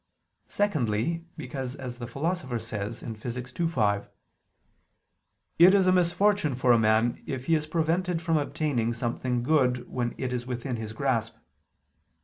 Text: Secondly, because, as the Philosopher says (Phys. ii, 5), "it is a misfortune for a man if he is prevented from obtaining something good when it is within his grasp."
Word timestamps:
Secondly, 0.47 1.25
because, 1.37 1.75
as 1.75 1.99
the 1.99 2.07
Philosopher 2.07 2.57
says 2.57 3.03
(Phys. 3.03 3.59
ii, 3.59 3.67
5), 3.67 4.09
"it 5.59 5.75
is 5.75 5.85
a 5.85 5.91
misfortune 5.91 6.55
for 6.55 6.71
a 6.71 6.79
man 6.79 7.21
if 7.27 7.45
he 7.45 7.53
is 7.53 7.67
prevented 7.67 8.19
from 8.19 8.35
obtaining 8.37 8.95
something 8.95 9.43
good 9.43 9.87
when 9.87 10.15
it 10.17 10.33
is 10.33 10.47
within 10.47 10.77
his 10.77 10.93
grasp." 10.93 11.35